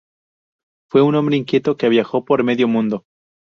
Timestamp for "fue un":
0.89-1.13